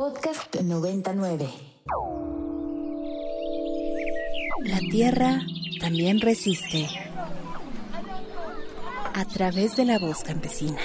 [0.00, 1.46] Podcast 99.
[4.64, 5.42] La Tierra
[5.78, 6.88] también resiste
[9.12, 10.80] a través de la voz campesina.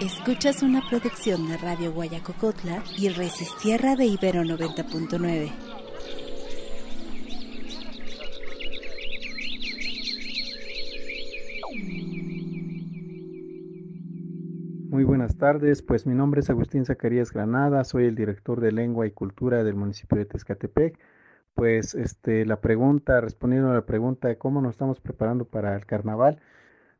[0.00, 5.69] Escuchas una producción de Radio Guayacocotla y Resistierra de Ibero 90.9.
[15.00, 19.06] Muy buenas tardes, pues mi nombre es Agustín Zacarías Granada, soy el director de Lengua
[19.06, 20.98] y Cultura del municipio de Tezcatepec.
[21.54, 25.86] Pues este, la pregunta, respondiendo a la pregunta de cómo nos estamos preparando para el
[25.86, 26.42] carnaval,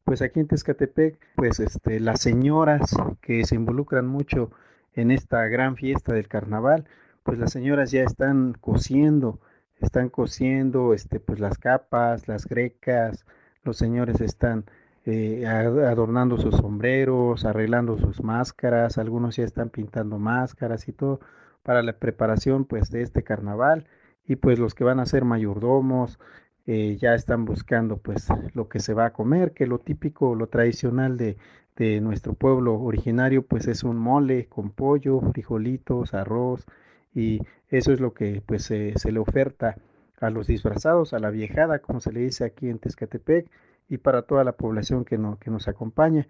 [0.05, 4.51] pues aquí en Tezcatepec, pues este, las señoras que se involucran mucho
[4.95, 6.87] en esta gran fiesta del carnaval,
[7.23, 9.41] pues las señoras ya están cosiendo,
[9.78, 13.27] están cosiendo este, pues las capas, las grecas,
[13.62, 14.64] los señores están
[15.10, 21.20] eh, adornando sus sombreros, arreglando sus máscaras, algunos ya están pintando máscaras y todo
[21.62, 23.86] para la preparación pues de este carnaval.
[24.27, 26.19] Y pues los que van a ser mayordomos
[26.67, 30.48] eh, ya están buscando pues lo que se va a comer, que lo típico, lo
[30.48, 31.36] tradicional de,
[32.02, 36.67] nuestro pueblo originario pues es un mole con pollo, frijolitos, arroz
[37.14, 39.77] y eso es lo que pues se le oferta
[40.20, 43.50] a los disfrazados, a la viejada como se le dice aquí en Tezcatepec
[43.91, 46.27] y para toda la población que, no, que nos acompaña.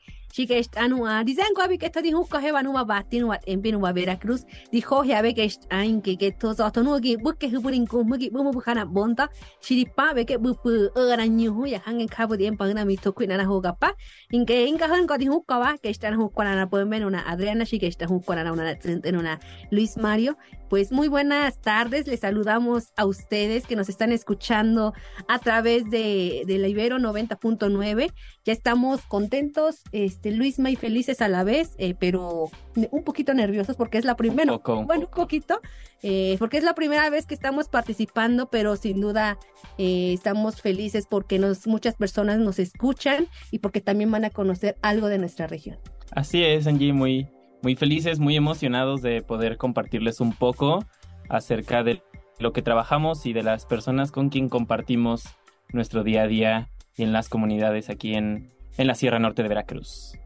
[0.00, 0.46] Te có thao vi nu ki humi bunin kum mi a in ke ba she
[0.46, 1.92] ki khavi di zang kwa vi shi ke anu a di zang kwa vi ke
[1.92, 4.44] to di hu ko he ba nu ba batin wat en pin wa Veracruz.
[4.72, 7.48] Di ho ya be ke ain ke ke to zo to nu ki bu ke
[7.48, 9.28] hu bunin kum ki bu mu bu khana bonta.
[9.60, 12.36] Shi di pa be ke bu pu e ra nyu hu ya hang en khabu
[12.36, 13.92] di en pa na mi to kwina na ho ga pa
[14.32, 16.66] in ke in ka han ko di hu ko ba ke sta hu ko na
[16.66, 19.38] po men una Adriana sta hu ko na una en una
[19.70, 20.36] Luis Mario.
[20.68, 24.94] Pues muy buenas tardes, les saludamos a ustedes que nos están escuchando
[25.28, 28.12] a través de, de la Ibero 90.9.
[28.44, 32.50] Ya estamos contentos, este, Luis y felices a la vez, eh, pero
[32.90, 35.60] un poquito nerviosos porque es la primera, bueno, un poquito,
[36.02, 39.38] eh, porque es la primera vez que estamos participando, pero sin duda
[39.78, 44.76] eh, estamos felices porque nos, muchas personas nos escuchan y porque también van a conocer
[44.82, 45.78] algo de nuestra región.
[46.12, 47.28] Así es, Angie, muy,
[47.62, 50.84] muy felices, muy emocionados de poder compartirles un poco
[51.28, 52.02] acerca de
[52.38, 55.24] lo que trabajamos y de las personas con quien compartimos
[55.72, 59.48] nuestro día a día y en las comunidades aquí en, en la Sierra Norte de
[59.48, 60.18] Veracruz.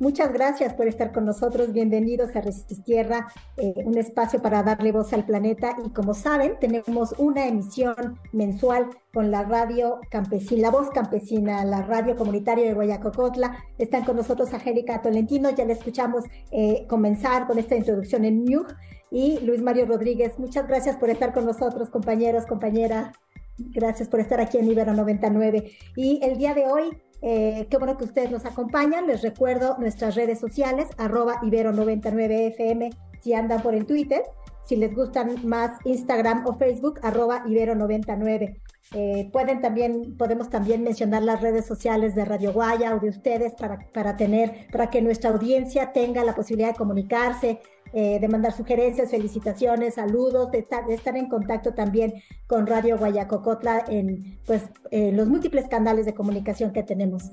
[0.00, 1.72] Muchas gracias por estar con nosotros.
[1.72, 5.76] Bienvenidos a Resistierra, eh, un espacio para darle voz al planeta.
[5.84, 11.82] Y como saben, tenemos una emisión mensual con la radio campesina, la voz campesina, la
[11.82, 13.58] radio comunitaria de Guayacocotla.
[13.76, 15.50] Están con nosotros Angélica Tolentino.
[15.50, 16.22] Ya le escuchamos
[16.52, 18.66] eh, comenzar con esta introducción en New.
[19.10, 23.16] Y Luis Mario Rodríguez, muchas gracias por estar con nosotros, compañeros, compañeras.
[23.58, 25.72] Gracias por estar aquí en Ibero 99.
[25.96, 29.06] Y el día de hoy eh, qué bueno que ustedes nos acompañan.
[29.06, 34.22] Les recuerdo nuestras redes sociales, arroba Ibero99FM, si andan por el Twitter.
[34.64, 38.60] Si les gustan más Instagram o Facebook, arroba Ibero99.
[38.94, 43.54] Eh, pueden también, podemos también mencionar las redes sociales de Radio Guaya o de ustedes
[43.54, 47.60] para, para tener, para que nuestra audiencia tenga la posibilidad de comunicarse,
[47.92, 52.14] eh, de mandar sugerencias, felicitaciones, saludos, de estar, de estar, en contacto también
[52.46, 57.30] con Radio Guayacocotla en pues, eh, los múltiples canales de comunicación que tenemos.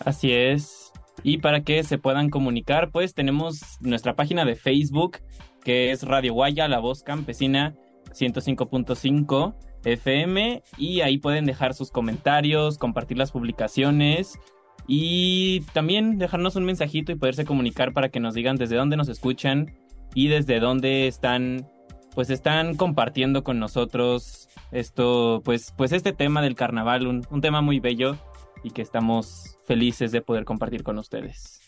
[0.00, 0.92] Así es.
[1.22, 5.18] Y para que se puedan comunicar, pues tenemos nuestra página de Facebook,
[5.64, 7.74] que es Radio Guaya, la voz campesina
[8.12, 9.54] 105.5
[9.84, 14.38] FM, y ahí pueden dejar sus comentarios, compartir las publicaciones
[14.86, 19.08] y también dejarnos un mensajito y poderse comunicar para que nos digan desde dónde nos
[19.08, 19.76] escuchan
[20.14, 21.68] y desde dónde están
[22.14, 27.60] pues están compartiendo con nosotros esto pues pues este tema del carnaval un, un tema
[27.60, 28.16] muy bello
[28.62, 31.60] y que estamos felices de poder compartir con ustedes.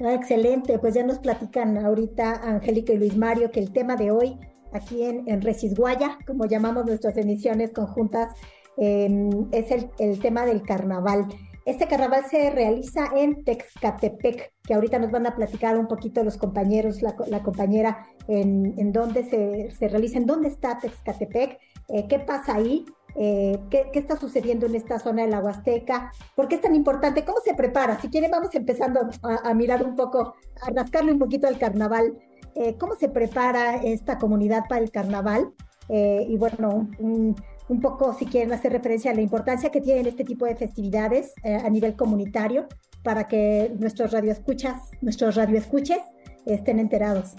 [0.00, 4.10] Ah, excelente, pues ya nos platican ahorita Angélica y Luis Mario que el tema de
[4.10, 4.38] hoy
[4.72, 8.34] aquí en, en Resisguaya, como llamamos nuestras emisiones conjuntas,
[8.76, 11.26] em, es el, tema del carnaval.
[11.64, 16.36] Este carnaval se realiza en Texcatepec, que ahorita nos van a platicar un poquito los
[16.36, 21.58] compañeros, la, compañera, en, en dónde se, se, realiza, en dónde está Texcatepec,
[21.88, 22.84] eh, qué pasa ahí,
[23.16, 26.74] eh, ¿qué, ¿qué, está sucediendo en esta zona de la Huasteca, por qué es tan
[26.74, 28.00] importante, cómo se prepara.
[28.00, 32.18] Si quieren, vamos empezando a, a mirar un poco, a rascarle un poquito al carnaval.
[32.54, 35.52] Eh, ¿Cómo se prepara esta comunidad para el carnaval?
[35.86, 37.36] y bueno, un,
[37.68, 41.32] un poco si quieren hacer referencia a la importancia que tienen este tipo de festividades
[41.42, 42.66] eh, a nivel comunitario
[43.02, 46.00] para que nuestros radioescuchas, nuestros radioescuches
[46.46, 47.34] estén enterados.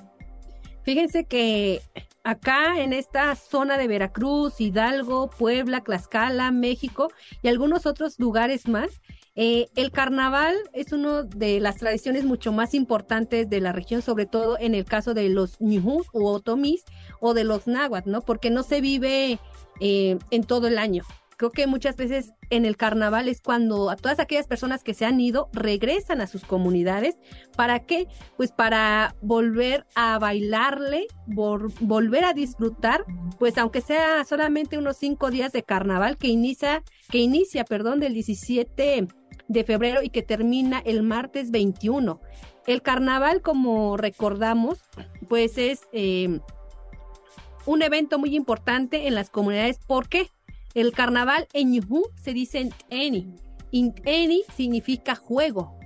[0.83, 1.81] Fíjense que
[2.25, 7.11] acá en esta zona de Veracruz, Hidalgo, Puebla, Tlaxcala, México
[7.43, 8.99] y algunos otros lugares más,
[9.35, 14.25] eh, el carnaval es una de las tradiciones mucho más importantes de la región, sobre
[14.25, 16.83] todo en el caso de los ñujús u otomís
[17.19, 18.21] o de los náhuatl, ¿no?
[18.21, 19.39] Porque no se vive
[19.79, 21.03] eh, en todo el año.
[21.37, 25.05] Creo que muchas veces en el carnaval es cuando a todas aquellas personas que se
[25.05, 27.17] han ido regresan a sus comunidades.
[27.55, 28.07] ¿Para qué?
[28.37, 33.05] Pues para volver a bailarle, volver a disfrutar,
[33.37, 38.13] pues aunque sea solamente unos cinco días de carnaval que inicia, que inicia, perdón, del
[38.13, 39.07] 17
[39.47, 42.21] de febrero y que termina el martes 21.
[42.65, 44.79] El carnaval, como recordamos,
[45.27, 46.39] pues es eh,
[47.65, 50.31] un evento muy importante en las comunidades porque
[50.75, 53.33] el carnaval en Yuhu se dice Eni.
[53.71, 55.79] Eni significa juego.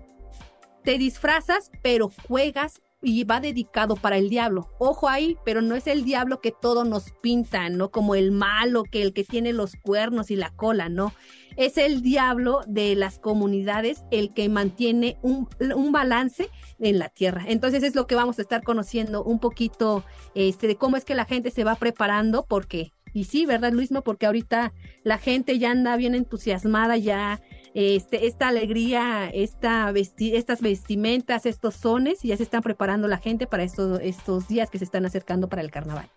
[0.83, 4.69] Te disfrazas, pero juegas y va dedicado para el diablo.
[4.77, 7.89] Ojo ahí, pero no es el diablo que todo nos pinta, ¿no?
[7.91, 11.13] Como el malo, que el que tiene los cuernos y la cola, ¿no?
[11.55, 16.49] Es el diablo de las comunidades el que mantiene un, un balance
[16.79, 17.43] en la tierra.
[17.47, 20.03] Entonces es lo que vamos a estar conociendo un poquito
[20.35, 24.03] este, de cómo es que la gente se va preparando, porque, y sí, ¿verdad, Luismo?
[24.03, 24.73] Porque ahorita
[25.03, 27.41] la gente ya anda bien entusiasmada, ya
[27.73, 33.47] este, esta alegría, esta estas vestimentas, estos sones, y ya se están preparando la gente
[33.47, 36.09] para estos, estos días que se están acercando para el carnaval.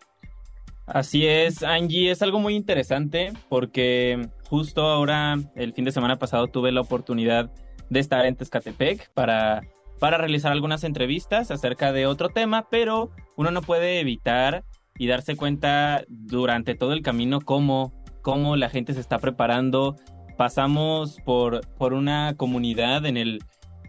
[0.87, 6.49] Así es, Angie, es algo muy interesante porque justo ahora, el fin de semana pasado,
[6.49, 7.51] tuve la oportunidad
[7.89, 9.63] de estar en Tezcatepec para,
[10.01, 14.65] para realizar algunas entrevistas acerca de otro tema, pero uno no puede evitar
[14.99, 17.93] y darse cuenta durante todo el camino cómo,
[18.23, 19.97] cómo la gente se está preparando.
[20.37, 23.41] Pasamos por, por una comunidad en el,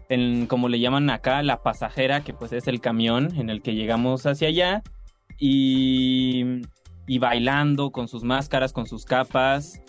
[0.08, 3.74] en, como le llaman acá, la pasajera, que pues es el camión en el que
[3.74, 4.82] llegamos hacia allá,
[5.38, 6.44] y,
[7.06, 9.80] y bailando con sus máscaras, con sus capas,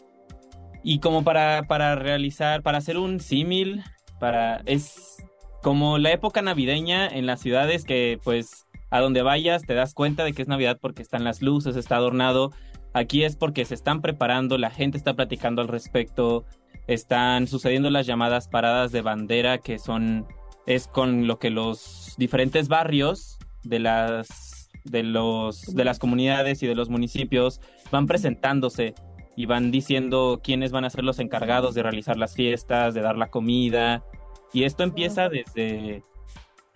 [0.83, 3.83] y como para, para realizar, para hacer un símil,
[4.19, 5.17] para, es
[5.61, 8.64] como la época navideña en las ciudades que pues
[8.97, 11.97] a donde vayas te das cuenta de que es Navidad porque están las luces, está
[11.97, 12.51] adornado,
[12.95, 16.45] Aquí es porque se están preparando, la gente está platicando al respecto,
[16.87, 20.25] están sucediendo las llamadas paradas de bandera que son
[20.65, 26.67] es con lo que los diferentes barrios de las de los de las comunidades y
[26.67, 27.59] de los municipios
[27.91, 28.95] van presentándose
[29.35, 33.17] y van diciendo quiénes van a ser los encargados de realizar las fiestas, de dar
[33.17, 34.05] la comida.
[34.53, 36.01] Y esto empieza desde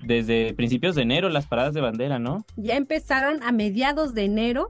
[0.02, 2.46] desde principios de enero las paradas de bandera, ¿no?
[2.56, 4.68] Ya empezaron a mediados de enero.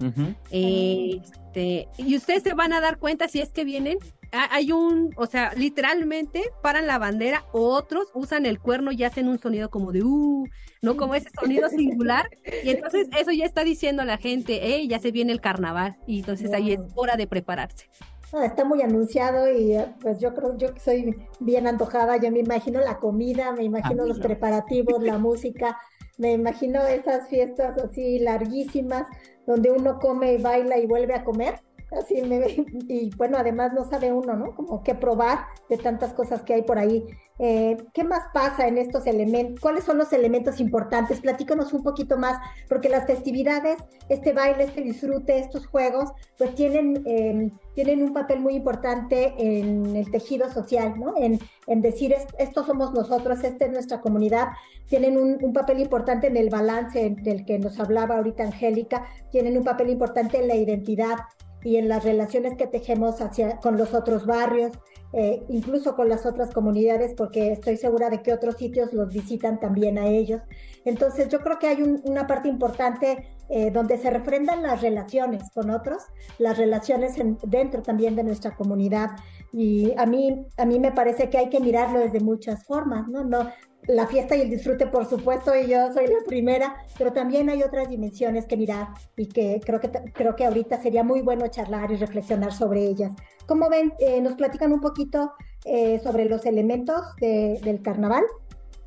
[0.52, 3.98] este, y ustedes se van a dar cuenta si es que vienen.
[4.31, 9.40] Hay un, o sea, literalmente paran la bandera, otros usan el cuerno y hacen un
[9.40, 10.46] sonido como de uh,
[10.84, 12.30] no como ese sonido singular.
[12.64, 15.98] Y entonces eso ya está diciendo a la gente, hey, ya se viene el carnaval.
[16.06, 17.90] Y entonces ahí es hora de prepararse.
[18.31, 22.31] Ah, está muy anunciado y eh, pues yo creo, yo que soy bien antojada, yo
[22.31, 25.78] me imagino la comida, me imagino los preparativos, la música,
[26.18, 29.07] me imagino esas fiestas así larguísimas
[29.48, 31.59] donde uno come y baila y vuelve a comer.
[31.92, 32.40] Así me,
[32.88, 34.56] y bueno, además no sabe uno, ¿no?
[34.56, 37.06] Como qué probar de tantas cosas que hay por ahí.
[37.42, 39.62] Eh, ¿Qué más pasa en estos elementos?
[39.62, 41.22] ¿Cuáles son los elementos importantes?
[41.22, 43.80] Platícanos un poquito más, porque las festividades,
[44.10, 49.96] este baile, este disfrute, estos juegos, pues tienen, em, tienen un papel muy importante en
[49.96, 51.14] el tejido social, ¿no?
[51.18, 54.50] En, en decir, estos somos nosotros, esta es nuestra comunidad,
[54.90, 59.58] tienen un, un, papel importante en el balance del que nos hablaba ahorita Angélica, tienen
[59.58, 61.16] un papel importante en la identidad
[61.63, 64.71] y en las relaciones que tejemos hacia, con los otros barrios,
[65.11, 69.59] eh, incluso con las otras comunidades, porque estoy segura de que otros sitios los visitan
[69.59, 70.42] también a ellos.
[70.85, 75.71] Entonces yo creo que hay una parte importante eh, donde se refrendan las relaciones con
[75.71, 76.04] otros,
[76.37, 79.09] las relaciones dentro también de nuestra comunidad.
[79.51, 83.23] Y a mí, a mí me parece que hay que mirarlo desde muchas formas, ¿no?
[83.23, 83.49] no
[83.90, 87.64] la fiesta y el disfrute, por supuesto, y yo soy la primera, pero también hay
[87.64, 91.92] otras dimensiones que mirar y que creo que, creo que ahorita sería muy bueno charlar
[91.92, 93.12] y reflexionar sobre ellas.
[93.48, 95.34] Como ven, eh, nos platican un poquito
[95.66, 98.24] eh, sobre los elementos del carnaval?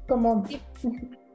[0.09, 0.45] Como...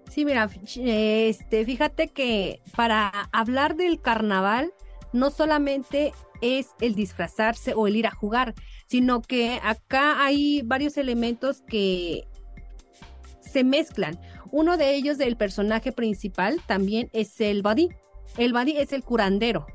[0.10, 4.74] Sí, mira, este, fíjate que para hablar del carnaval
[5.12, 8.56] no solamente es el disfrazarse o el ir a jugar,
[8.86, 12.26] sino que acá hay varios elementos que
[13.58, 14.20] se mezclan.
[14.52, 17.90] Uno de ellos del personaje principal también es el Badi.
[18.38, 19.66] El Badi es el curandero.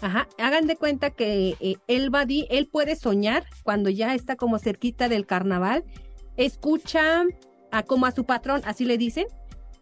[0.00, 4.60] Ajá, hagan de cuenta que eh, el Badi, él puede soñar cuando ya está como
[4.60, 5.82] cerquita del carnaval,
[6.36, 7.24] escucha
[7.72, 9.26] a, como a su patrón, así le dicen,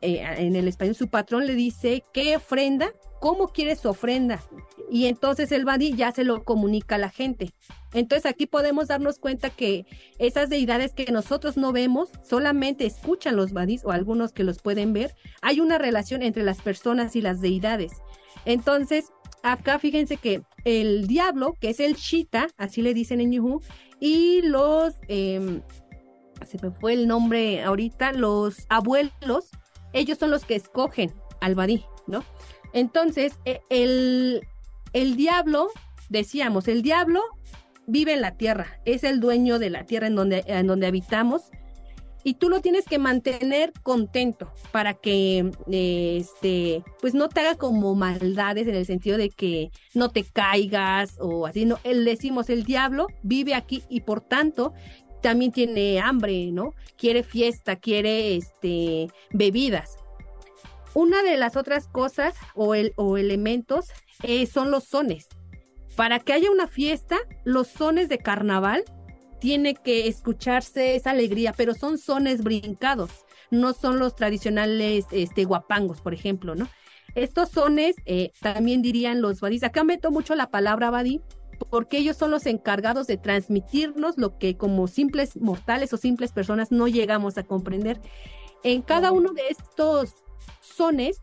[0.03, 4.43] eh, en el español, su patrón le dice qué ofrenda, cómo quiere su ofrenda.
[4.91, 7.53] Y entonces el Badi ya se lo comunica a la gente.
[7.93, 9.87] Entonces aquí podemos darnos cuenta que
[10.19, 14.93] esas deidades que nosotros no vemos, solamente escuchan los Badis o algunos que los pueden
[14.93, 15.15] ver.
[15.41, 17.93] Hay una relación entre las personas y las deidades.
[18.45, 19.07] Entonces,
[19.43, 23.63] acá fíjense que el diablo, que es el Shita, así le dicen en Yuhu,
[23.99, 25.63] y los, em,
[26.45, 29.51] se me fue el nombre ahorita, los abuelos,
[29.93, 32.25] ellos son los que escogen al Badí, ¿no?
[32.73, 34.47] Entonces, e, el,
[34.93, 35.69] el diablo,
[36.09, 37.23] decíamos, el diablo
[37.87, 41.51] vive en la tierra, es el dueño de la tierra en donde, en donde habitamos
[42.27, 47.95] y tú lo tienes que mantener contento para que este pues no te haga como
[47.95, 52.65] maldades en el sentido de que no te caigas o así no él decimos el
[52.65, 54.75] diablo vive aquí y por tanto
[55.29, 59.97] también tiene hambre no quiere fiesta quiere este bebidas
[60.95, 63.87] una de las otras cosas o, el, o elementos
[64.23, 65.29] eh, son los sones
[65.97, 68.85] para que haya una fiesta, los sones de carnaval
[69.41, 73.11] tiene que escucharse esa alegría, pero son sones brincados,
[73.51, 76.69] no son los tradicionales este, guapangos, por ejemplo, ¿no?
[77.15, 79.63] Estos sones eh, también dirían los badis.
[79.63, 81.23] Acá meto mucho la palabra badí
[81.71, 86.71] porque ellos son los encargados de transmitirnos lo que como simples mortales o simples personas
[86.71, 88.01] no llegamos a comprender.
[88.63, 90.25] En cada uno de estos
[90.61, 91.21] sones,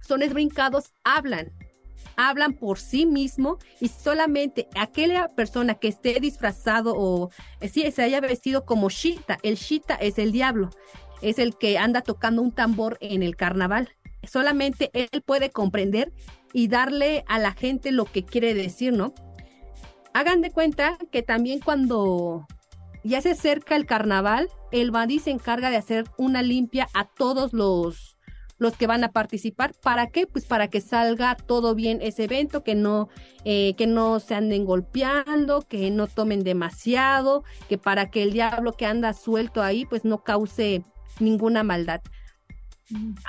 [0.00, 1.52] sones brincados, hablan
[2.18, 8.02] hablan por sí mismo y solamente aquella persona que esté disfrazado o eh, si se
[8.02, 10.70] haya vestido como Shita, el Shita es el diablo,
[11.22, 13.90] es el que anda tocando un tambor en el carnaval.
[14.24, 16.12] Solamente él puede comprender
[16.52, 19.14] y darle a la gente lo que quiere decir, ¿no?
[20.18, 22.44] Hagan de cuenta que también cuando
[23.04, 27.52] ya se acerca el carnaval, el bandí se encarga de hacer una limpia a todos
[27.52, 28.18] los
[28.58, 29.74] los que van a participar.
[29.80, 30.26] ¿Para qué?
[30.26, 33.08] Pues para que salga todo bien ese evento, que no,
[33.44, 38.72] eh, que no se anden golpeando, que no tomen demasiado, que para que el diablo
[38.72, 40.82] que anda suelto ahí, pues no cause
[41.20, 42.00] ninguna maldad.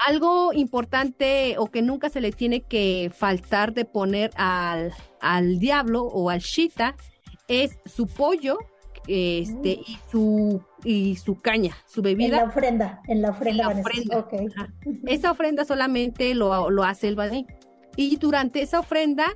[0.07, 6.03] Algo importante o que nunca se le tiene que faltar de poner al, al diablo
[6.03, 6.95] o al shita
[7.47, 8.57] es su pollo,
[9.07, 12.25] este, y su y su caña, su bebida.
[12.25, 13.73] En la ofrenda, en la ofrenda.
[15.05, 17.45] Esa ofrenda solamente lo, lo, hace el badí.
[17.95, 19.35] Y durante esa ofrenda,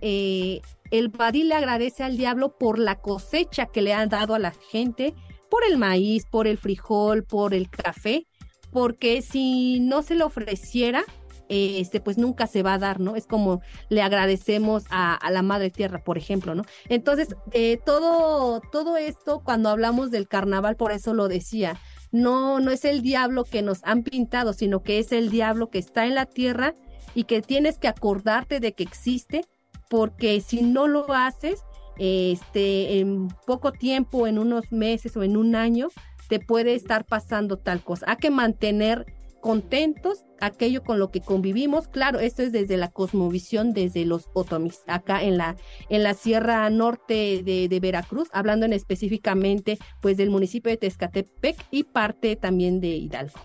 [0.00, 4.38] eh, el badí le agradece al diablo por la cosecha que le han dado a
[4.38, 5.14] la gente,
[5.48, 8.26] por el maíz, por el frijol, por el café,
[8.70, 11.04] porque si no se le ofreciera,
[11.50, 13.16] este, pues nunca se va a dar, ¿no?
[13.16, 16.64] Es como le agradecemos a, la Madre Tierra, por ejemplo, ¿no?
[16.88, 21.76] Entonces, eh, todo, todo esto, cuando hablamos del carnaval, por eso lo decía,
[22.12, 25.78] no, no es el diablo que nos han pintado, sino que es el diablo que
[25.78, 26.76] está en la tierra
[27.14, 29.44] y que tienes que acordarte de que existe,
[29.88, 31.64] porque si no lo haces,
[31.98, 35.88] este, en poco tiempo, en unos meses o en un año,
[36.30, 38.06] te puede estar pasando tal cosa.
[38.08, 39.04] Hay que mantener
[39.40, 41.88] contentos aquello con lo que convivimos.
[41.88, 45.56] Claro, esto es desde la cosmovisión, desde los otomis, acá en la,
[45.88, 51.82] en la Sierra Norte de, Veracruz, hablando en específicamente pues del municipio de Tezcatepec y
[51.82, 53.40] parte también de Hidalgo.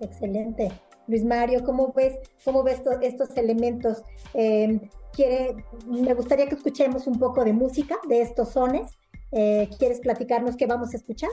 [0.00, 0.72] excelente.
[1.06, 4.02] Luis Mario, ¿cómo ves, cómo ves estos elementos?
[4.34, 4.80] Em,
[5.12, 8.90] quiere, me gustaría que escuchemos un poco de música de estos sones.
[9.30, 11.30] Eh, ¿Quieres platicarnos qué vamos a escuchar?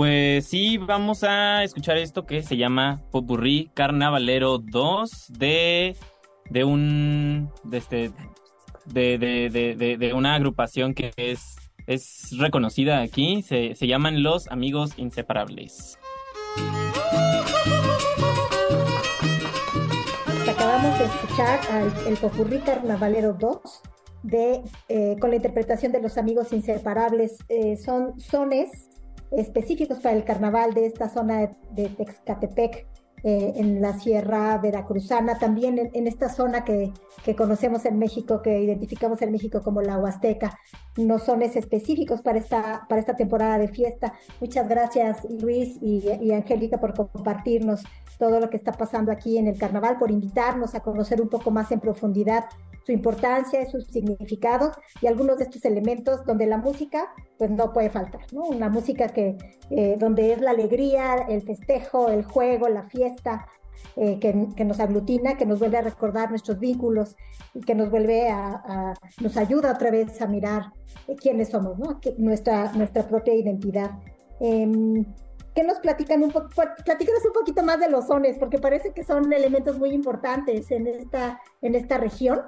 [0.00, 5.94] Pues sí, vamos a escuchar esto que se llama Popurrí Carnavalero 2 de,
[6.48, 8.10] de un de este
[8.86, 14.92] de, de, de, una agrupación que es, es reconocida aquí, se, se llaman Los Amigos
[14.96, 15.98] Inseparables.
[20.48, 21.60] Acabamos de escuchar
[22.06, 23.60] el Popurrí Carnavalero 2
[24.22, 27.36] de, eh, con la interpretación de Los Amigos Inseparables.
[27.50, 28.90] Eh, son sones
[29.30, 32.86] específicos para el carnaval de esta zona de, Texcatepec
[33.22, 38.60] eh, en la Sierra Veracruzana, también en, esta zona que, que, conocemos en México, que
[38.60, 40.58] identificamos en México como la Huasteca,
[40.96, 44.14] no son específicos para esta, para esta temporada de fiesta.
[44.40, 47.82] Muchas gracias Luis y, y Angélica por compartirnos
[48.18, 51.50] todo lo que está pasando aquí en el carnaval, por invitarnos a conocer un poco
[51.50, 52.44] más en profundidad
[52.84, 57.90] su importancia, sus significados y algunos de estos elementos donde la música pues no puede
[57.90, 58.22] faltar.
[58.32, 59.36] Una música que
[59.70, 63.46] eh, donde es la alegría, el festejo, el juego, la fiesta,
[63.96, 67.16] eh, que, nos aglutina, que nos vuelve a recordar nuestros vínculos
[67.54, 70.72] y que nos vuelve a, nos ayuda otra vez a mirar
[71.08, 71.76] eh, quiénes somos,
[72.18, 73.90] nuestra, nuestra propia identidad.
[74.40, 75.04] Em,
[75.54, 76.48] ¿Qué nos platican un poco?
[76.84, 80.86] Platícanos un poquito más de los sones, porque parece que son elementos muy importantes en
[80.86, 82.40] esta, en esta región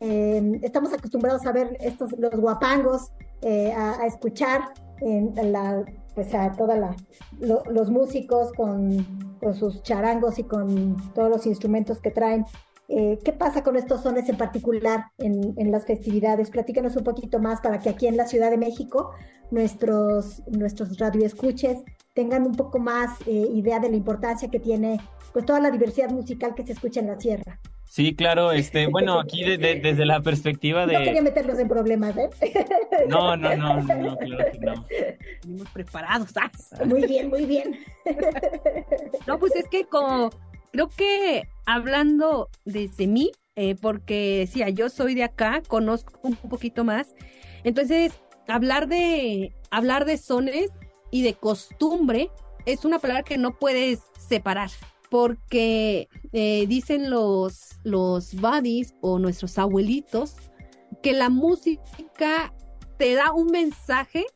[0.00, 6.52] eh, estamos acostumbrados a ver estos, los guapangos, eh, a, escuchar en la, pues a
[6.52, 6.96] toda la,
[7.40, 9.04] los músicos con,
[9.40, 12.44] con, sus charangos y con todos los instrumentos que traen.
[12.88, 16.50] Eh, ¿Qué pasa con estos sones en particular en, en, las festividades?
[16.50, 19.10] Platícanos un poquito más para que aquí en la Ciudad de México
[19.50, 21.82] nuestros, nuestros radioescuches
[22.14, 25.00] tengan un poco más idea de la importancia que tiene
[25.32, 27.60] pues toda la diversidad musical que se escucha en la sierra.
[27.88, 30.92] Sí, claro, este, bueno, aquí desde la perspectiva de...
[30.92, 32.30] No quería meterlos en problemas, ¿eh?
[33.08, 34.86] No, no, no, no, claro que no.
[35.42, 36.86] Venimos preparados, ¿sabes?
[36.86, 37.78] Muy bien, muy bien.
[39.26, 40.30] No, pues es que como,
[40.70, 46.84] creo que hablando desde mí, eh, porque decía, yo soy de acá, conozco un poquito
[46.84, 47.14] más,
[47.64, 48.12] entonces
[48.48, 50.70] hablar de, hablar de sones
[51.10, 52.30] y de costumbre
[52.66, 54.70] es una palabra que no puedes separar
[55.10, 60.36] porque eh, dicen los, los buddies o nuestros abuelitos
[61.02, 62.52] que la música
[62.98, 64.26] te da un mensaje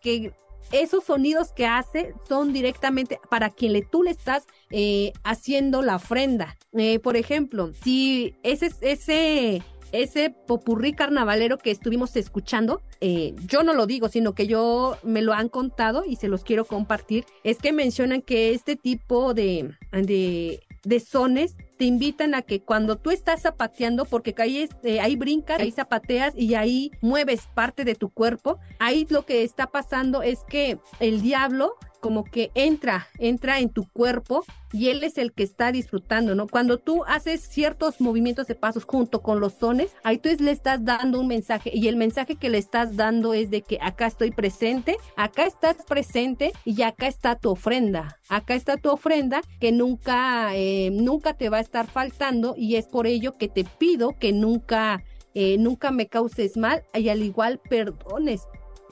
[0.00, 0.32] que
[0.72, 5.96] esos sonidos que hace son directamente para quien le, tú le estás eh, haciendo la
[5.96, 6.56] ofrenda.
[6.72, 13.74] Eh, por ejemplo, si ese, ese ese popurrí carnavalero que estuvimos escuchando, eh, yo no
[13.74, 17.58] lo digo, sino que yo me lo han contado y se los quiero compartir, es
[17.58, 23.42] que mencionan que este tipo de, de, sones te invitan a que cuando tú estás
[23.42, 28.58] zapateando, porque ahí, eh, ahí brincas, ahí zapateas y ahí mueves parte de tu cuerpo,
[28.78, 33.88] ahí lo que está pasando es que el diablo como que entra, entra en tu
[33.88, 36.46] cuerpo y él es el que está disfrutando, ¿no?
[36.46, 40.84] Cuando tú haces ciertos movimientos de pasos junto con los sones, ahí tú le estás
[40.84, 44.30] dando un mensaje y el mensaje que le estás dando es de que acá estoy
[44.30, 50.54] presente, acá estás presente y acá está tu ofrenda, acá está tu ofrenda que nunca,
[50.54, 54.32] eh, nunca te va a estar faltando y es por ello que te pido que
[54.32, 55.02] nunca...
[55.32, 58.48] Eh, nunca me causes mal y al igual perdones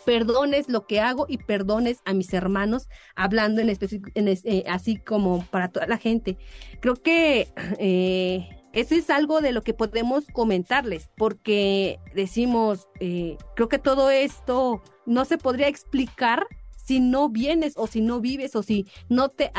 [0.08, 5.44] perdones lo que hago y perdones a mis hermanos, hablando en específico, eh, así como
[5.50, 6.38] para toda la gente.
[6.80, 13.68] Creo que eh, eso es algo de lo que podemos comentarles, porque decimos, eh, creo
[13.68, 16.46] que todo esto no se podría explicar
[16.82, 19.52] si no vienes o si no vives o si no te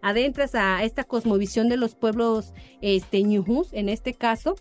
[0.00, 4.54] adentras a esta cosmovisión de los pueblos este, en este caso,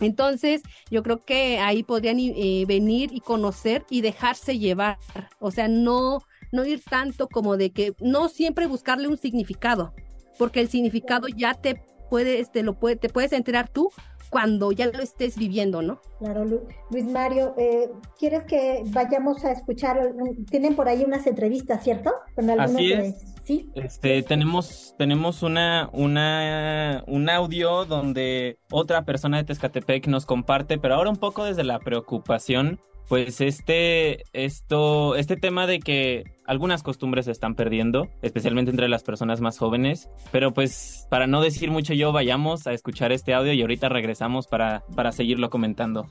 [0.00, 4.98] entonces, yo creo que ahí podrían eh, venir y conocer y dejarse llevar.
[5.38, 6.20] O sea, no,
[6.52, 9.94] no ir tanto como de que no siempre buscarle un significado,
[10.38, 11.80] porque el significado ya te
[12.10, 13.90] puede, este, lo puede, te puedes enterar tú
[14.30, 16.00] cuando ya lo estés viviendo, ¿no?
[16.18, 16.44] Claro,
[16.90, 20.14] Luis Mario, eh, ¿quieres que vayamos a escuchar?
[20.50, 22.12] Tienen por ahí unas entrevistas, ¿cierto?
[22.34, 23.37] Con Así es.
[23.48, 23.66] ¿Sí?
[23.74, 30.96] Este, tenemos, tenemos una, una, un audio donde otra persona de Tezcatepec nos comparte, pero
[30.96, 37.24] ahora un poco desde la preocupación pues este, esto, este tema de que algunas costumbres
[37.24, 41.94] se están perdiendo, especialmente entre las personas más jóvenes, pero pues para no decir mucho
[41.94, 46.06] yo, vayamos a escuchar este audio y ahorita regresamos para, para seguirlo comentando.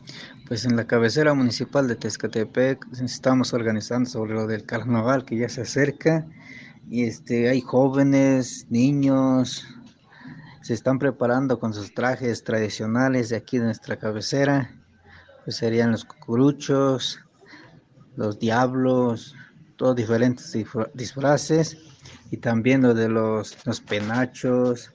[0.47, 5.49] Pues en la cabecera municipal de Tezcatepec estamos organizando sobre lo del carnaval que ya
[5.49, 6.25] se acerca
[6.89, 9.65] y este, hay jóvenes, niños,
[10.61, 14.77] se están preparando con sus trajes tradicionales de aquí de nuestra cabecera
[15.47, 17.21] pues serían los cucuruchos,
[18.17, 19.33] los diablos,
[19.77, 20.53] todos diferentes
[20.93, 21.77] disfraces
[22.31, 24.91] y también lo de los, los penachos,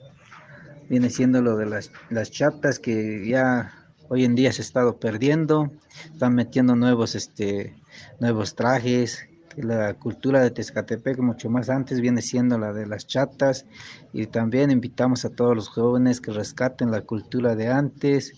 [0.87, 3.73] viene siendo lo de las, las chatas que ya
[4.09, 5.71] hoy en día se ha estado perdiendo,
[6.13, 7.75] están metiendo nuevos, este,
[8.19, 9.25] nuevos trajes,
[9.57, 13.65] la cultura de Tezcatepec mucho más antes viene siendo la de las chatas.
[14.11, 18.33] Y también invitamos a todos los jóvenes que rescaten la cultura de antes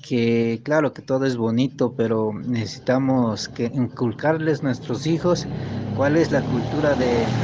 [0.00, 5.48] que claro que todo es bonito, pero necesitamos que inculcarles a nuestros hijos
[5.92, 7.34] cuál es la cultura de,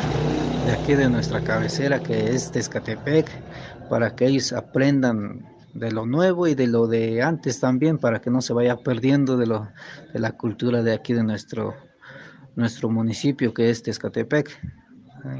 [0.60, 3.44] de aquí de nuestra cabecera que es Tezcatepec,
[3.88, 8.30] para que ellos aprendan de lo nuevo y de lo de antes también, para que
[8.30, 9.72] no se vaya perdiendo de, lo,
[10.12, 11.74] de la cultura de aquí de nuestro,
[12.56, 14.50] nuestro municipio que es Tezcatepec.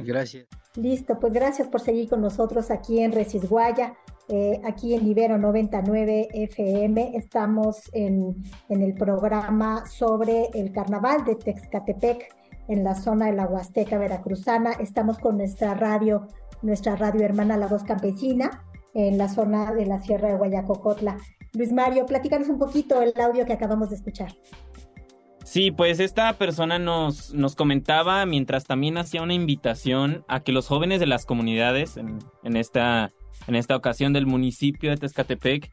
[0.05, 0.46] Gracias.
[0.77, 3.94] Listo, pues gracias por seguir con nosotros aquí en Resisguaya,
[4.29, 7.16] eh, aquí en Ibero 99 FM.
[7.16, 12.35] Estamos en, en, el programa sobre el carnaval de Texcatepec
[12.68, 14.72] en la zona de la Huasteca Veracruzana.
[14.72, 16.27] Estamos con nuestra radio,
[16.62, 21.18] nuestra radio hermana La Voz Campesina, en la zona de la Sierra de Guayacocotla.
[21.55, 24.33] Luis Mario, platícanos un poquito el audio que acabamos de escuchar.
[25.44, 30.68] Sí, pues esta persona nos, nos comentaba mientras también hacía una invitación a que los
[30.68, 33.12] jóvenes de las comunidades en, esta,
[33.48, 35.72] en esta ocasión del municipio de Tezcatepec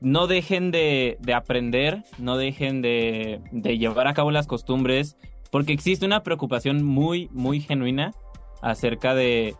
[0.00, 5.16] no dejen de, de aprender, no dejen de, de, llevar a cabo las costumbres,
[5.50, 8.12] porque existe una preocupación muy, muy genuina
[8.62, 9.56] acerca de...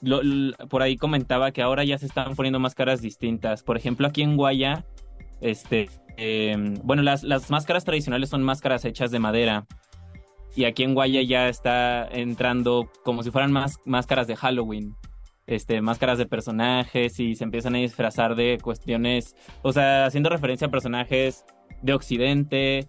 [0.00, 0.20] Lo,
[0.68, 3.62] por ahí comentaba que ahora ya se están poniendo máscaras distintas.
[3.62, 4.84] Por ejemplo, aquí en Guaya,
[5.40, 9.66] este, eh, bueno, las, las máscaras tradicionales son máscaras hechas de madera.
[10.56, 14.96] Y aquí en Guaya ya está entrando como si fueran más máscaras de Halloween.
[15.46, 20.68] Este, máscaras de personajes y se empiezan a disfrazar de cuestiones, o sea, haciendo referencia
[20.68, 21.44] a personajes
[21.82, 22.88] de Occidente,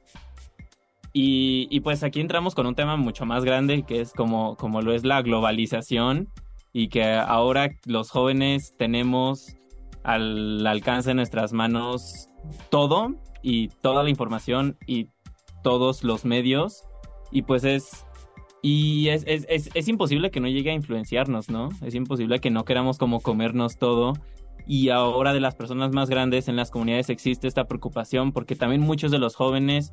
[1.13, 4.81] y, y, pues aquí entramos con un tema mucho más grande que es como, como
[4.81, 6.29] lo es la globalización
[6.71, 9.57] y que ahora los jóvenes tenemos
[10.03, 12.29] al alcance de nuestras manos
[12.69, 15.09] todo y toda la información y
[15.63, 16.83] todos los medios
[17.31, 18.05] y pues es
[18.63, 21.69] y es, es, es, imposible que no llegue a influenciarnos, ¿no?
[21.83, 24.13] Es imposible que no queramos como comernos todo
[24.67, 28.81] y ahora de las personas más grandes en las comunidades existe esta preocupación porque también
[28.81, 29.89] muchos de los jóvenes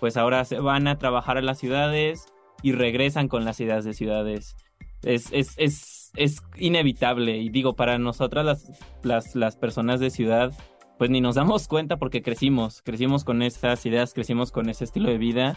[0.00, 2.26] pues ahora se van a trabajar a las ciudades
[2.62, 4.56] y regresan con las ideas de ciudades.
[5.02, 8.70] Es, es, es, es inevitable y digo, para nosotras las,
[9.02, 10.52] las, las personas de ciudad,
[10.98, 15.10] pues ni nos damos cuenta porque crecimos, crecimos con esas ideas, crecimos con ese estilo
[15.10, 15.56] de vida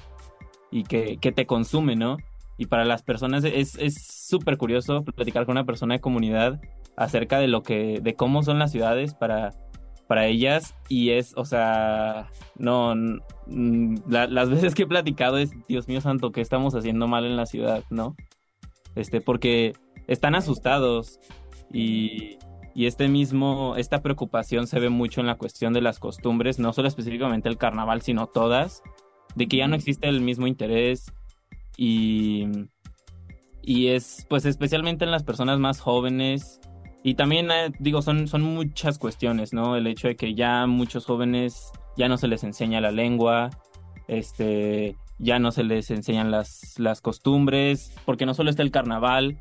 [0.71, 2.17] y que, que te consume, ¿no?
[2.57, 3.77] Y para las personas es
[4.27, 6.59] súper curioso platicar con una persona de comunidad
[6.97, 9.51] acerca de lo que, de cómo son las ciudades para,
[10.09, 12.95] para ellas y es, o sea, no,
[13.47, 17.45] las veces que he platicado es, Dios mío santo, que estamos haciendo mal en la
[17.45, 18.15] ciudad, ¿no?
[18.95, 19.73] Este, porque
[20.09, 21.19] están asustados
[21.71, 22.37] y,
[22.75, 26.73] y este mismo, esta preocupación se ve mucho en la cuestión de las costumbres, no
[26.73, 28.81] solo específicamente el carnaval, sino todas,
[29.35, 31.13] de que ya no existe el mismo interés
[31.77, 32.47] y,
[33.61, 36.59] y es, pues especialmente en las personas más jóvenes,
[37.03, 39.77] y también, eh, digo, son, son muchas cuestiones, ¿no?
[39.77, 43.51] El hecho de que ya muchos jóvenes ya no se les enseña la lengua,
[44.07, 49.39] este, ya no se les enseñan las, las costumbres, porque no solo está el carnaval,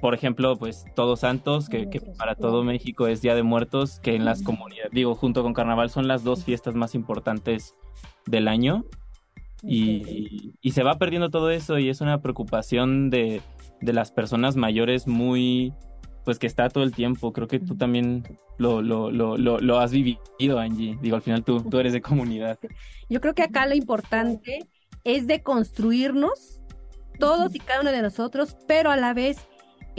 [0.00, 4.14] por ejemplo, pues Todos Santos, que, que, para todo México es Día de Muertos, que
[4.14, 7.74] en las comunidades, digo, junto con Carnaval son las dos fiestas más importantes
[8.26, 8.84] del año.
[9.62, 13.42] Y, y, se va perdiendo todo eso y es una preocupación de,
[13.80, 15.72] de las personas mayores muy,
[16.24, 17.32] pues que está todo el tiempo.
[17.32, 18.22] Creo que tú también
[18.58, 20.96] lo, lo, lo, lo, has vivido, Angie.
[21.02, 22.58] Digo, al final tú, tú eres de comunidad.
[23.08, 24.68] Yo creo que acá lo importante
[25.02, 26.60] es de construirnos,
[27.18, 29.38] todos y cada uno de nosotros, pero a la vez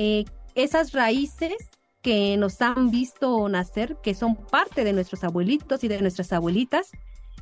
[0.01, 0.23] eh,
[0.55, 1.57] esas raíces
[2.01, 6.91] que nos han visto nacer, que son parte de nuestros abuelitos y de nuestras abuelitas,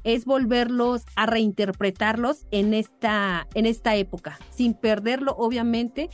[0.04, 6.10] es volverlos a reinterpretarlos en esta, en esta época, sin perderlo, obviamente,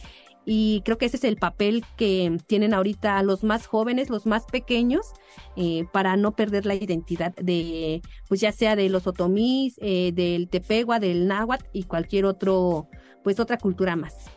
[0.45, 4.43] y creo que ese es el papel que tienen ahorita los más jóvenes, los más
[4.43, 5.13] pequeños,
[5.55, 10.49] eh, para no perder la identidad de, pues ya sea de los otomís, eh, del
[10.49, 12.89] tepegua, del náhuatl y cualquier otro,
[13.23, 14.29] pues otra cultura más.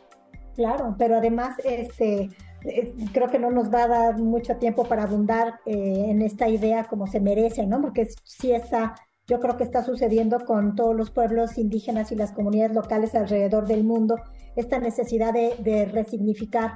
[0.56, 2.30] Claro, pero además, este,
[2.64, 6.84] eh, creo que no nos va a dar mucho tiempo para abundar en esta idea
[6.84, 7.80] como se merece, ¿no?
[7.80, 8.94] Porque sí está
[9.26, 13.66] yo creo que está sucediendo con todos los pueblos indígenas y las comunidades locales alrededor
[13.66, 14.16] del mundo,
[14.54, 16.74] esta necesidad de, resignificar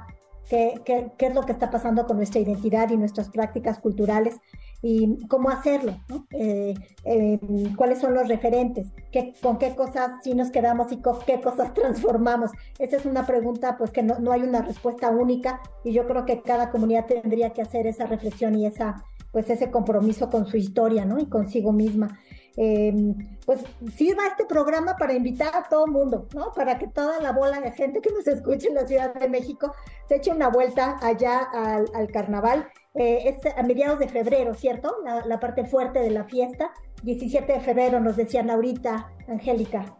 [0.49, 4.35] qué, qué, qué, es lo que está pasando con nuestra identidad y nuestras prácticas culturales
[4.81, 5.99] y cómo hacerlo,
[6.31, 6.73] eh,
[7.05, 7.39] eh,
[7.75, 11.73] cuáles son los referentes, ¿Qué, con qué cosas sí nos quedamos y con qué cosas
[11.75, 12.51] transformamos.
[12.79, 16.25] Esa es una pregunta pues que no, no hay una respuesta única y yo creo
[16.25, 20.57] que cada comunidad tendría que hacer esa reflexión y esa pues ese compromiso con su
[20.57, 21.17] historia, ¿no?
[21.17, 22.19] Y consigo misma
[22.57, 22.93] eh,
[23.45, 23.63] pues
[23.95, 26.51] sirva este programa para invitar a todo el mundo, ¿no?
[26.51, 29.73] Para que toda la bola de gente que nos escuche en la Ciudad de México
[30.07, 32.67] se eche una vuelta allá al, al carnaval.
[32.95, 34.93] Eh, es a mediados de febrero, ¿cierto?
[35.25, 36.71] La, parte fuerte de la fiesta.
[37.03, 39.97] 17 de febrero nos decían ahorita, Angélica.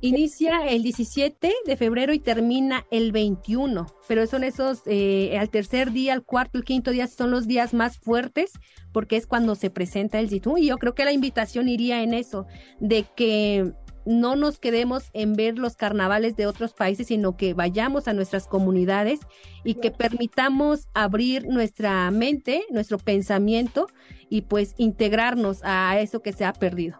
[0.00, 5.92] Inicia el 17 de febrero y termina el 21, pero son esos, eh, al tercer
[5.92, 8.50] día, al cuarto, el quinto día son los días más fuertes
[8.90, 12.14] porque es cuando se presenta el Zitú y yo creo que la invitación iría en
[12.14, 12.46] eso,
[12.80, 13.72] de que
[14.04, 18.46] no nos quedemos en ver los carnavales de otros países, sino que vayamos a nuestras
[18.46, 19.20] comunidades
[19.64, 23.86] y que permitamos abrir nuestra mente, nuestro pensamiento
[24.28, 26.98] y pues integrarnos a eso que se ha perdido.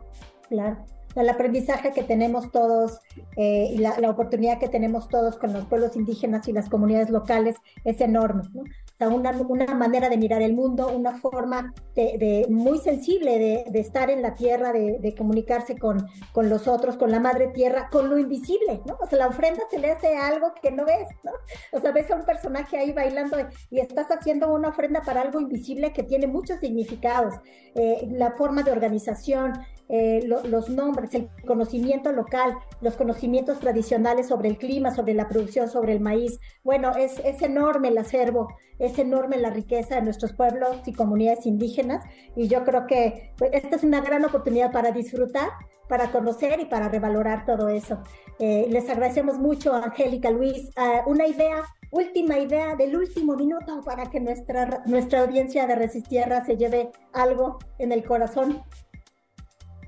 [0.49, 0.85] Claro
[1.17, 3.01] el aprendizaje que tenemos todos
[3.37, 7.57] eh, y la, oportunidad que tenemos todos con los pueblos indígenas y las comunidades locales
[7.85, 8.45] es enorme.
[8.53, 8.63] ¿no?
[9.03, 13.81] Sea, una, una, manera de mirar el mundo, una forma de, muy sensible de, de,
[13.81, 17.89] estar en la tierra, de, de, comunicarse con, con los otros, con la madre tierra,
[17.91, 18.97] con lo invisible, ¿no?
[19.01, 21.33] O sea, la ofrenda se le hace algo que no ves, ¿no?
[21.73, 23.37] O sea, ves a un personaje ahí bailando
[23.71, 27.35] y estás haciendo una ofrenda para algo invisible que tiene muchos significados.
[27.75, 29.55] Eh, la forma de organización,
[29.89, 35.69] eh, los nombres, el conocimiento local, los conocimientos tradicionales sobre el clima, sobre la producción,
[35.69, 36.39] sobre el maíz.
[36.65, 41.47] Bueno, es, es enorme el acervo, es enorme la riqueza de nuestros pueblos y comunidades
[41.47, 42.03] indígenas
[42.37, 45.51] y yo creo que pues, esta es una gran oportunidad para disfrutar,
[45.89, 48.03] para conocer y para revalorar todo eso.
[48.39, 50.71] Eh, les agradecemos mucho, Angélica, Luis.
[50.77, 56.45] Ah, una idea última idea del último minuto para que nuestra, nuestra audiencia de Resistierra
[56.45, 58.63] se lleve algo en el corazón.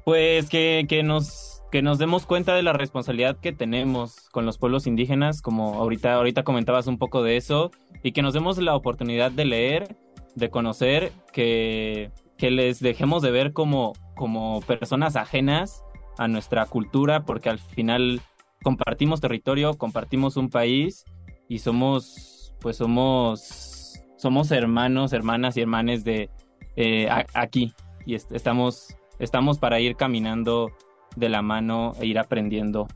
[0.04, 4.58] Pues que, que, nos, que nos demos cuenta de la responsabilidad que tenemos con los
[4.58, 7.70] pueblos indígenas, como ahorita, ahorita comentabas un poco de eso,
[8.02, 9.96] y que nos demos la oportunidad de leer,
[10.34, 15.82] de conocer, que, que les dejemos de ver como, como personas ajenas
[16.18, 18.20] a nuestra cultura, porque al final
[18.62, 21.04] compartimos territorio, compartimos un país
[21.48, 26.30] y somos, pues somos, somos hermanos, hermanas y hermanes de
[26.76, 27.72] eh, aquí
[28.06, 30.70] y estamos estamos para ir caminando
[31.16, 32.86] de la mano e ir aprendiendo.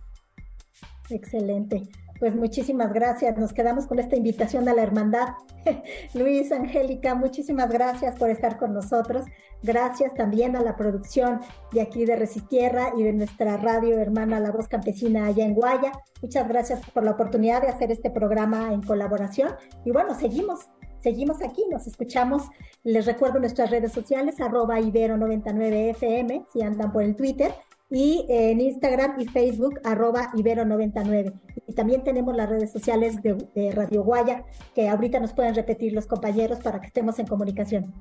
[1.11, 1.89] Excelente.
[2.19, 3.39] Pues muchísimas gracias.
[3.39, 5.29] Nos quedamos con esta invitación a la hermandad.
[6.15, 9.25] Luis, Angélica, muchísimas gracias por estar con nosotros.
[9.63, 11.41] Gracias también a la producción
[11.73, 15.93] de aquí de Resistierra y de nuestra radio hermana La Voz Campesina allá en Guaya.
[16.23, 19.53] Muchas gracias por la oportunidad de hacer este programa en colaboración.
[19.85, 20.69] Y bueno, seguimos
[21.01, 22.43] seguimos aquí, nos escuchamos.
[22.85, 27.53] Les recuerdo nuestras redes sociales, arroba ibero99fm, si andan por el Twitter,
[27.91, 31.33] y en Instagram y Facebook, arroba ibero99.
[31.67, 36.07] Y también tenemos las redes sociales de, Radio Guaya, que ahorita nos pueden repetir los
[36.07, 37.95] compañeros para que estemos en comunicación.